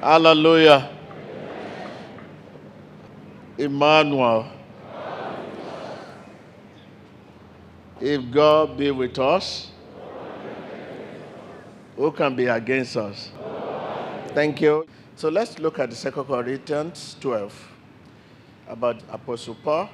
[0.00, 0.90] Hallelujah.
[3.58, 4.48] Emmanuel.
[8.00, 9.72] If God be with us,
[11.96, 13.32] who can be against us?
[14.34, 14.86] Thank you.
[15.16, 17.72] So let's look at the Second Corinthians 12
[18.68, 19.90] about Apostle Paul.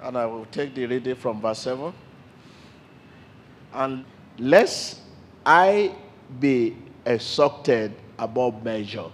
[0.00, 1.92] And I will take the reading from verse 7.
[3.74, 4.06] And
[4.38, 5.00] lest
[5.44, 5.94] I
[6.40, 9.10] be exalted above measure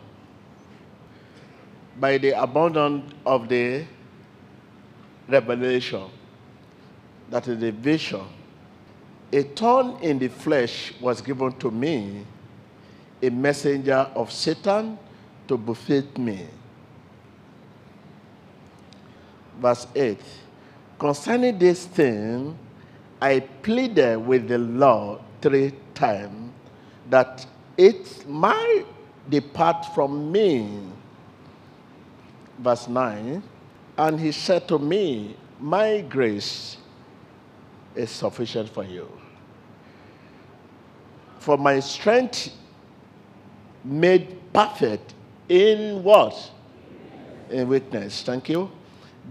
[2.01, 3.85] by the abundance of the
[5.29, 6.05] revelation,
[7.31, 8.25] that is the vision.
[9.33, 12.25] A thorn in the flesh was given to me,
[13.23, 14.99] a messenger of Satan
[15.49, 16.47] to buffet me.
[19.61, 20.19] Verse 8
[20.99, 22.57] Concerning this thing,
[23.21, 26.53] I pleaded with the Lord three times
[27.11, 27.45] that
[27.79, 28.85] it might
[29.31, 30.83] depart from me.
[32.59, 33.43] Verse 9
[33.97, 36.77] And he said to me, My grace
[37.95, 39.09] is sufficient for you.
[41.39, 42.51] For my strength
[43.85, 45.15] made perfect
[45.49, 46.51] in what?
[47.49, 48.23] In weakness.
[48.23, 48.71] Thank you.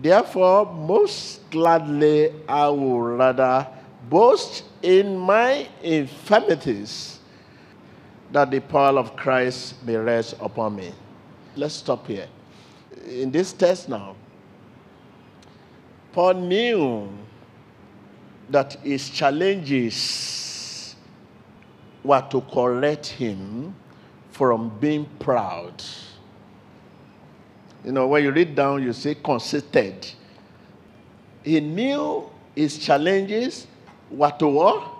[0.01, 3.67] Therefore, most gladly I will rather
[4.09, 7.16] boast in my infirmities
[8.31, 10.91] that the power of Christ may rest upon me.
[11.55, 12.27] Let's stop here.
[13.07, 14.15] In this text now,
[16.11, 17.09] Paul knew
[18.49, 20.95] that his challenges
[22.03, 23.75] were to correct him
[24.31, 25.83] from being proud.
[27.83, 30.07] You know, when you read down, you say conceited.
[31.43, 33.67] He knew his challenges
[34.09, 34.91] were to what?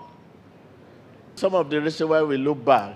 [1.34, 2.94] Some of the reason why we look back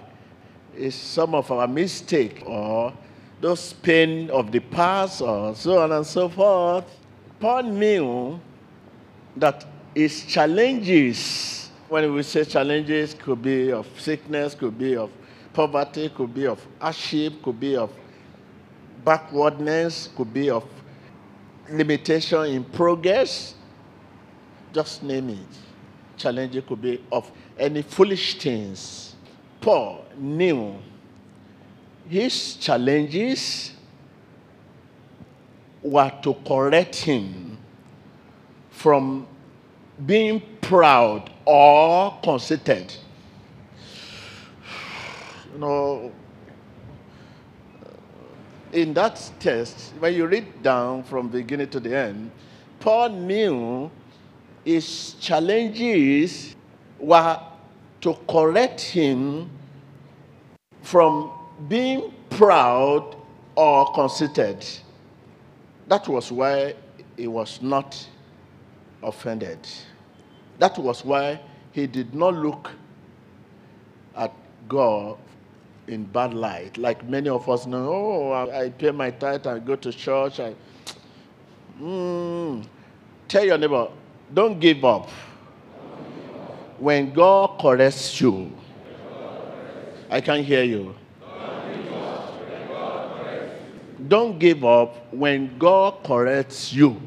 [0.76, 2.92] is some of our mistake or
[3.40, 6.84] those pain of the past or so on and so forth.
[7.40, 8.40] Paul knew
[9.36, 15.10] that his challenges, when we say challenges, could be of sickness, could be of
[15.52, 17.90] poverty, could be of hardship, could be of
[19.04, 20.64] backwardness, could be of
[21.68, 23.54] limitation in progress.
[24.72, 25.38] Just name it.
[26.16, 29.11] Challenge could be of any foolish things.
[29.62, 30.76] Paul knew
[32.08, 33.72] his challenges
[35.82, 37.56] were to correct him
[38.70, 39.26] from
[40.04, 42.92] being proud or conceited.
[45.52, 46.12] You know,
[48.72, 52.32] in that text, when you read down from beginning to the end,
[52.80, 53.90] Paul knew
[54.64, 56.56] his challenges
[56.98, 57.38] were
[58.02, 59.48] to correct him
[60.82, 61.30] from
[61.68, 63.16] being proud
[63.56, 64.64] or conceited.
[65.86, 66.74] That was why
[67.16, 68.06] he was not
[69.02, 69.58] offended.
[70.58, 71.40] That was why
[71.72, 72.70] he did not look
[74.16, 74.32] at
[74.68, 75.18] God
[75.86, 76.76] in bad light.
[76.78, 80.40] Like many of us know, oh, I, pay my tithe, I go to church.
[80.40, 80.54] I,
[81.80, 82.64] mm.
[83.28, 83.88] Tell your neighbor,
[84.34, 85.08] don't give up.
[86.82, 88.50] When God corrects you,
[90.10, 90.96] I can't hear you.
[94.08, 97.00] Don't give up when God corrects you.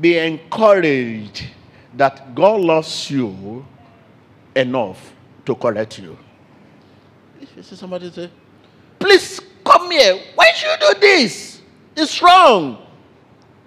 [0.00, 1.46] Be encouraged
[1.94, 3.64] that God loves you
[4.56, 6.18] enough to correct you.
[7.40, 8.28] If you see somebody say,
[8.98, 10.18] please come here.
[10.34, 11.62] Why should you do this?
[11.96, 12.84] It's wrong.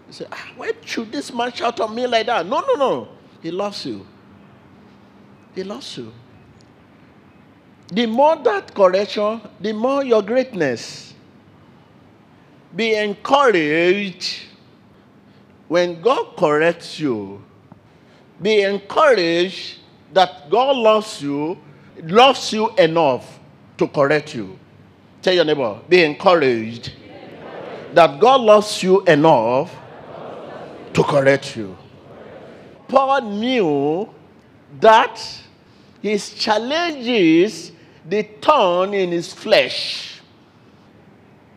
[0.08, 2.46] You say, ah, why should this man shout at me like that?
[2.46, 3.08] No, no, no.
[3.42, 4.06] He loves you.
[5.56, 6.12] He loves you.
[7.88, 11.14] The more that correction, the more your greatness.
[12.76, 14.44] Be encouraged
[15.68, 17.44] when God corrects you.
[18.42, 19.80] Be encouraged
[20.14, 21.58] that God loves you,
[22.04, 23.40] loves you enough
[23.78, 24.58] to correct you.
[25.22, 26.94] Tell your neighbor, be encouraged
[27.94, 29.76] that God loves you enough
[30.94, 31.76] to correct you.
[32.88, 34.10] Paul knew
[34.80, 35.20] that
[36.02, 37.72] his challenges,
[38.08, 40.22] the thorn in his flesh,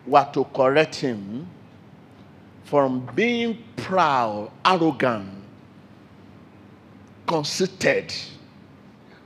[0.06, 1.47] were to correct him
[2.64, 5.29] from being proud, arrogant,
[7.26, 8.12] conceited.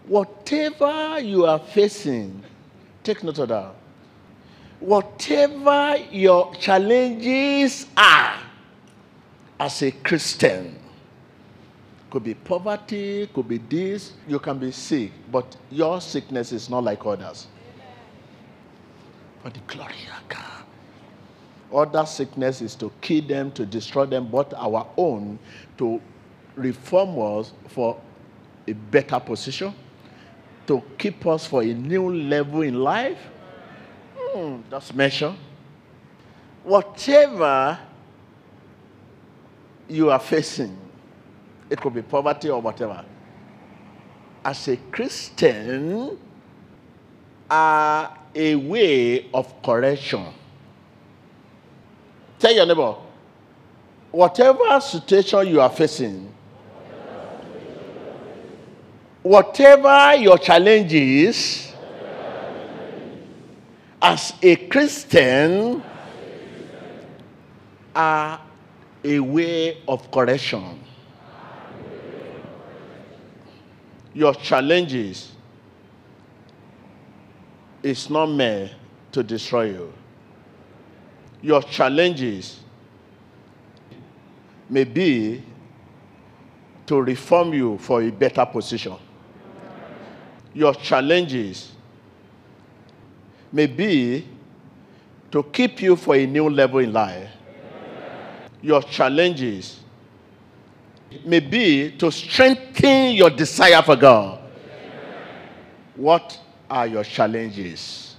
[0.06, 2.42] Whatever you are facing,
[3.02, 3.74] take note of that.
[4.80, 8.34] Whatever your challenges are
[9.58, 10.78] as a Christian,
[12.16, 16.82] could be poverty, could be this, you can be sick, but your sickness is not
[16.82, 17.46] like others.
[19.42, 20.64] for the glory of God.
[21.70, 25.38] Other sickness is to kill them, to destroy them, but our own
[25.76, 26.00] to
[26.54, 28.00] reform us for
[28.66, 29.74] a better position,
[30.68, 33.18] to keep us for a new level in life.
[34.16, 35.34] Hmm, just measure.
[36.64, 37.78] Whatever
[39.86, 40.85] you are facing,
[41.70, 43.04] it could be poverty or whatever.
[44.44, 46.18] As a Christian,
[47.50, 50.26] are a way of correction.
[52.38, 52.96] Tell your neighbor,
[54.10, 56.32] whatever situation you are facing,
[59.22, 61.72] whatever your challenge is,
[64.02, 65.82] as a Christian,
[67.94, 68.40] are
[69.02, 70.80] a way of correction.
[74.16, 75.30] Your challenges
[77.82, 78.72] is not meant
[79.12, 79.92] to destroy you.
[81.42, 82.60] Your challenges
[84.70, 85.42] may be
[86.86, 88.94] to reform you for a better position.
[90.54, 91.72] Your challenges
[93.52, 94.26] may be
[95.30, 97.28] to keep you for a new level in life.
[98.62, 99.80] Your challenges
[101.24, 104.40] may be to strengthen your desire for God.
[105.94, 106.38] What
[106.68, 108.16] are your challenges?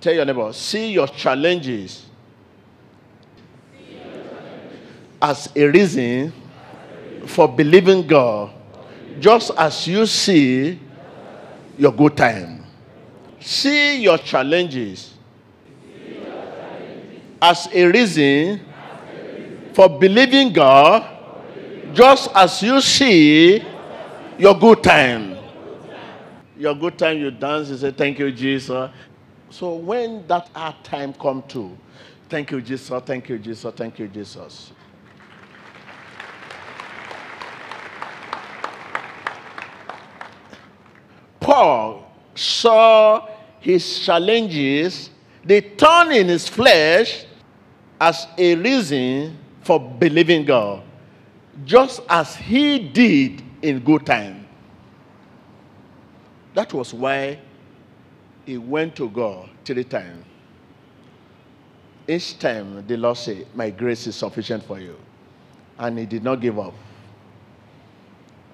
[0.00, 2.06] Tell your neighbor, see your challenges
[5.20, 6.32] as a reason
[7.26, 8.50] for believing God,
[9.18, 10.80] just as you see
[11.76, 12.64] your good time.
[13.38, 15.14] See your challenges
[17.40, 18.60] as a reason
[19.74, 21.06] for believing God,
[21.92, 23.62] just as you see
[24.38, 25.36] your good time.
[26.56, 28.90] Your good time, you dance, you say, Thank you, Jesus.
[29.50, 31.76] So when that hard time come to,
[32.28, 34.72] thank you, Jesus, thank you, Jesus, thank you, Jesus.
[41.40, 43.28] Paul saw
[43.58, 45.10] his challenges,
[45.44, 47.24] the thorn in his flesh,
[48.00, 50.82] as a reason for believing God,
[51.64, 54.46] just as he did in good time.
[56.54, 57.38] That was why
[58.44, 60.24] he went to God three times.
[62.08, 64.96] Each time the Lord said, My grace is sufficient for you.
[65.78, 66.74] And he did not give up.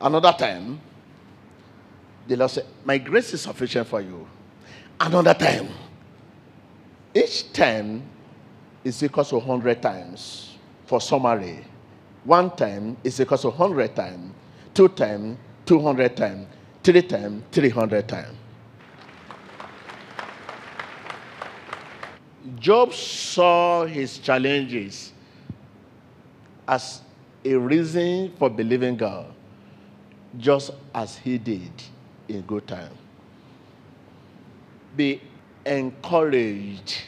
[0.00, 0.78] Another time,
[2.28, 4.28] the Lord said, My grace is sufficient for you.
[5.00, 5.68] Another time.
[7.14, 8.02] Each time
[8.84, 10.55] is equal to 100 times
[10.86, 11.64] for summary.
[12.24, 14.32] One time is equal to 100 times.
[14.74, 15.36] Two times,
[15.66, 16.46] 200 times.
[16.82, 18.36] Three times, 300 times.
[22.58, 25.12] Job saw his challenges
[26.66, 27.00] as
[27.44, 29.26] a reason for believing God,
[30.38, 31.70] just as he did
[32.28, 32.92] in good time.
[34.96, 35.20] Be
[35.64, 37.02] encouraged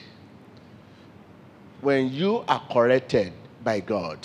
[1.80, 3.32] when you are corrected
[3.62, 4.18] by God.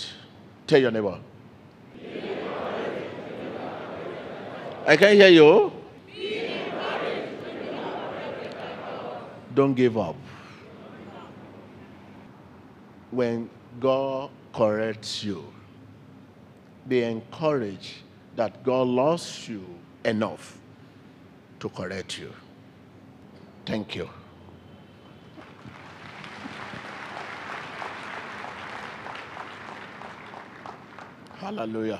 [0.67, 1.19] Tell your neighbor.
[4.85, 5.71] I can hear you.
[9.53, 10.15] Don't give up.
[13.11, 15.45] When God corrects you,
[16.87, 17.93] be encouraged
[18.35, 19.63] that God loves you
[20.03, 20.57] enough
[21.59, 22.33] to correct you.
[23.65, 24.09] Thank you.
[31.43, 31.99] Hallelujah.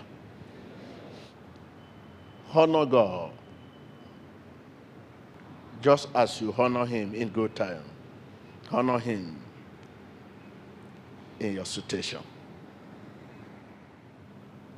[2.53, 3.31] Honor God
[5.81, 7.83] just as you honor Him in good time.
[8.71, 9.37] Honor Him
[11.41, 12.21] in your situation.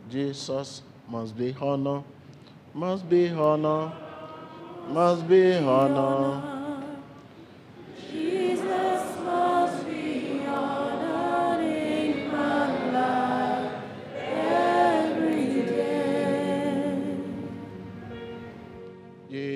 [0.09, 2.03] Jesus must be honored,
[2.73, 3.91] must be honored,
[4.87, 6.64] must be honored.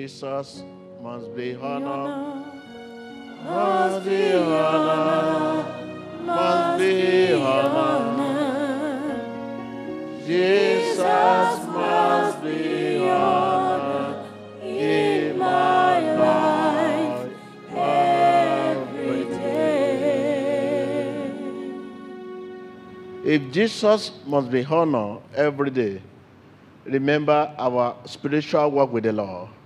[0.00, 0.64] Jesus
[1.02, 2.46] must be honored,
[3.44, 5.66] must be honored,
[6.24, 8.56] must be honored.
[10.26, 14.24] Jesus must be honored
[14.64, 17.28] in my life
[17.76, 20.00] every day.
[23.22, 26.00] If Jesus must be honored every day,
[26.86, 29.59] remember our spiritual work with the Lord.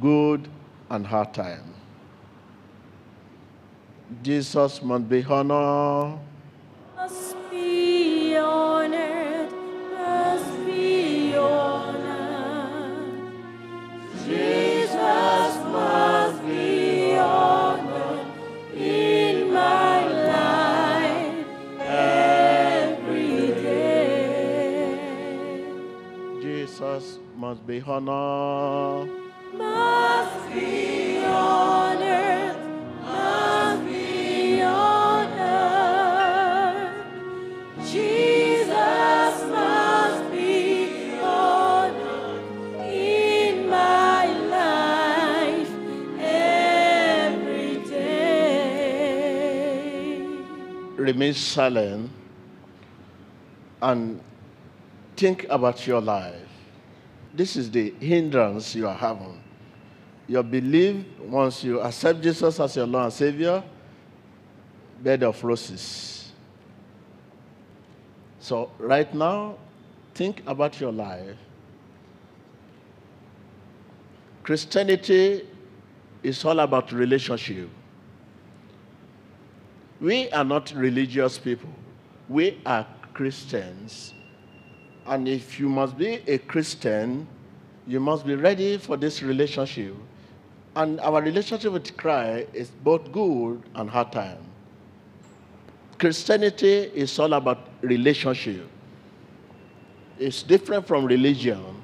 [0.00, 0.48] Good
[0.90, 1.72] and hard time.
[4.22, 6.18] Jesus must be honored.
[6.94, 9.50] Must be honored,
[9.92, 13.32] must be honored.
[14.26, 18.26] Jesus must be honored
[18.74, 21.46] in my life
[21.80, 24.92] every day.
[26.42, 29.25] Jesus must be honored.
[29.58, 32.56] Must be honored,
[33.02, 35.46] must be honored.
[37.84, 38.70] Jesus
[39.50, 42.42] must be honored
[42.84, 45.70] in my life
[46.20, 49.16] every day.
[50.96, 52.10] Remain silent
[53.80, 54.20] and
[55.16, 56.34] think about your life.
[57.32, 59.42] This is the hindrance you are having.
[60.28, 63.62] Your belief, once you accept Jesus as your Lord and Savior,
[65.02, 66.32] bed of roses.
[68.40, 69.56] So, right now,
[70.14, 71.36] think about your life.
[74.42, 75.44] Christianity
[76.22, 77.68] is all about relationship.
[80.00, 81.70] We are not religious people.
[82.28, 84.14] We are Christians.
[85.06, 87.26] And if you must be a Christian,
[87.86, 89.94] you must be ready for this relationship.
[90.76, 94.38] And our relationship with Christ is both good and hard time.
[95.98, 98.68] Christianity is all about relationship.
[100.18, 101.82] It's different from religion.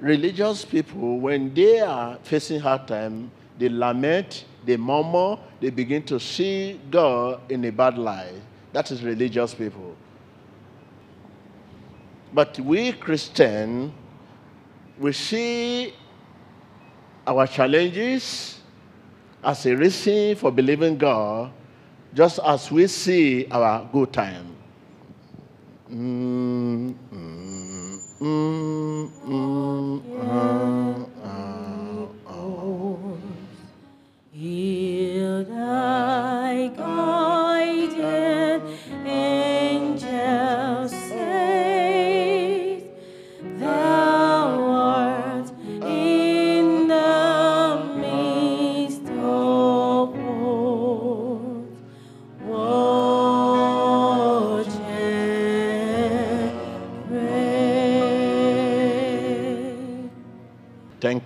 [0.00, 6.18] Religious people, when they are facing hard time, they lament, they murmur, they begin to
[6.18, 8.34] see God in a bad light.
[8.72, 9.96] That is religious people.
[12.32, 13.92] But we Christian,
[14.98, 15.94] we see
[17.26, 18.58] our challenges
[19.42, 21.52] as a reason for believing God,
[22.14, 24.56] just as we see our good time.
[25.90, 28.48] Mm, mm, mm,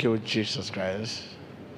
[0.03, 1.23] you, Jesus Christ.